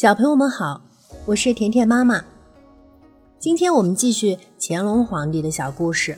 [0.00, 0.80] 小朋友们好，
[1.26, 2.24] 我是甜甜妈妈。
[3.38, 6.16] 今天我们继续乾隆皇帝的小故事。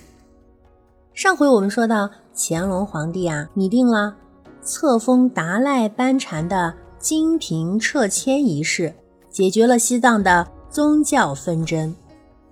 [1.15, 4.15] 上回我们说到，乾隆皇帝啊拟定了
[4.63, 8.95] 册封达赖班禅的金瓶撤迁仪式，
[9.29, 11.93] 解决了西藏的宗教纷争。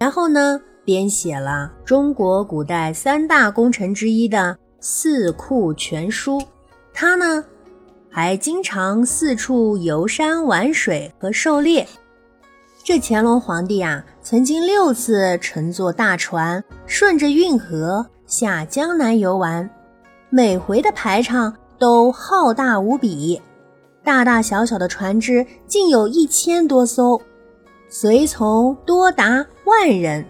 [0.00, 6.38] 然后呢，编写了中国古代三大工程之一的《四库全书》。
[6.92, 7.44] 他呢。
[8.10, 11.86] 还经常四处游山玩水和狩猎。
[12.82, 19.68] 这乾隆皇帝啊，曾经六次乘坐大船顺着运河下江南游玩，
[20.28, 23.40] 每回的排场都浩大无比，
[24.02, 27.20] 大大小小的船只竟有一千多艘，
[27.88, 30.24] 随从多达万人。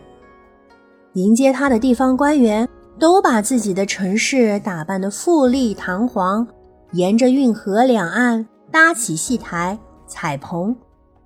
[1.15, 6.47] 迎接他的地方官员都把自己的城市打扮得富丽堂皇。
[6.93, 10.75] 沿着运河两岸搭起戏台、彩棚，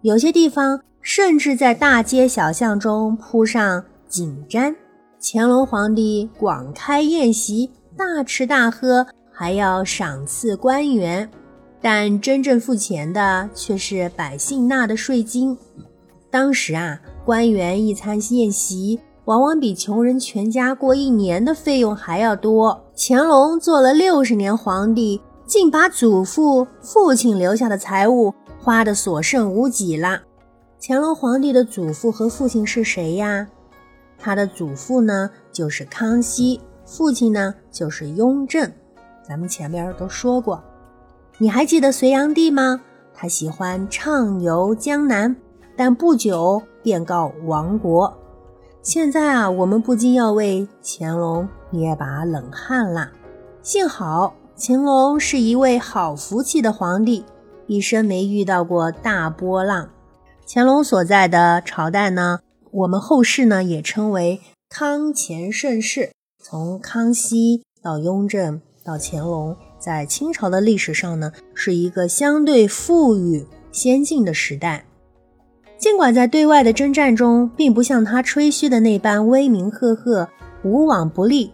[0.02, 4.74] 有些地方甚至在大街小巷中铺上锦毡。
[5.22, 11.30] 乾隆皇帝广开宴席，大吃大喝，还要赏赐官员，
[11.80, 15.56] 但真正付钱的却是百姓纳的税金。
[16.30, 22.84] 当时啊，官员一餐宴席往往比穷人全家过一年的费用还要多。
[22.94, 25.22] 乾隆做了六十年皇帝。
[25.46, 30.22] 竟把祖父、父亲留下的财物花得所剩无几了。
[30.80, 33.46] 乾隆皇帝的祖父和父亲是谁呀？
[34.18, 38.70] 他的祖父呢，就是康熙；父亲呢，就是雍正。
[39.26, 40.62] 咱们前边都说过。
[41.38, 42.80] 你还记得隋炀帝吗？
[43.14, 45.34] 他喜欢畅游江南，
[45.76, 48.12] 但不久便告亡国。
[48.82, 53.10] 现在啊，我们不禁要为乾隆捏把冷汗了。
[53.62, 54.34] 幸好。
[54.56, 57.24] 乾隆是一位好福气的皇帝，
[57.66, 59.90] 一生没遇到过大波浪。
[60.46, 62.38] 乾隆所在的朝代呢，
[62.70, 66.12] 我们后世呢也称为康乾盛世。
[66.40, 74.86] 从康熙到雍正到乾隆，在清朝的历史上呢，是一个相对富裕先进的时代。
[75.78, 80.28] 尽管在对外的征战中，并不像他吹嘘的那般威名赫赫、
[80.62, 81.50] 无往不利。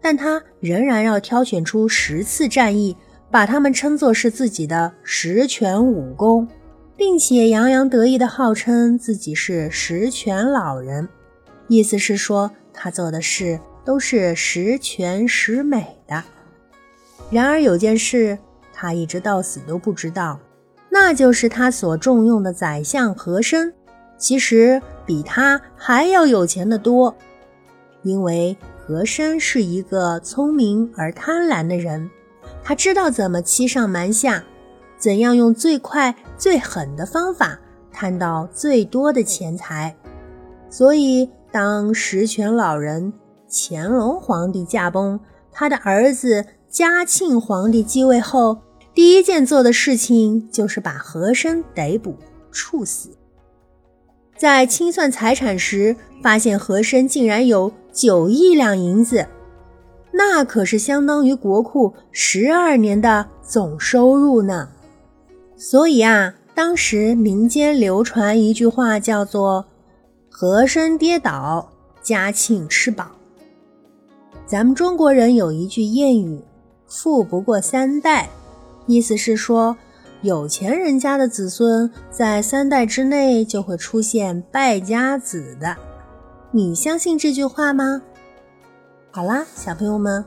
[0.00, 2.96] 但他仍然要挑选出十次战役，
[3.30, 6.48] 把他们称作是自己的十全武功，
[6.96, 11.08] 并且洋洋得意地号称自己是十全老人，
[11.66, 16.22] 意思是说他做的事都是十全十美的。
[17.30, 18.38] 然而有件事
[18.72, 20.38] 他一直到死都不知道，
[20.90, 23.74] 那就是他所重用的宰相和珅，
[24.16, 27.14] 其实比他还要有钱的多，
[28.02, 28.56] 因为。
[28.88, 32.08] 和珅是一个聪明而贪婪的人，
[32.64, 34.42] 他知道怎么欺上瞒下，
[34.96, 37.60] 怎样用最快最狠的方法
[37.92, 39.94] 贪到最多的钱财。
[40.70, 43.12] 所以，当十全老人
[43.50, 45.20] 乾隆皇帝驾崩，
[45.52, 48.56] 他的儿子嘉庆皇帝继位后，
[48.94, 52.16] 第一件做的事情就是把和珅逮捕
[52.50, 53.10] 处死。
[54.38, 59.26] 在清算财产时，发现和珅竟然有九亿两银子，
[60.12, 64.68] 那可是相当于国库十二年的总收入呢。
[65.56, 69.66] 所以啊，当时民间流传一句话，叫做
[70.30, 71.68] “和珅跌倒，
[72.00, 73.10] 嘉庆吃饱”。
[74.46, 76.40] 咱们中国人有一句谚语
[76.86, 78.28] ，“富不过三代”，
[78.86, 79.76] 意思是说。
[80.22, 85.76] 有钱人家的子孙在三代之内就会出现败家子的，
[86.50, 88.02] 你相信这句话吗？
[89.12, 90.24] 好啦，小朋友们，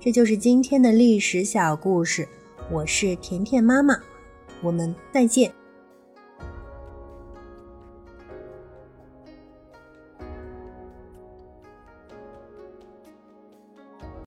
[0.00, 2.26] 这就是今天的历史小故事。
[2.70, 3.96] 我是甜甜妈妈，
[4.60, 5.57] 我们再见。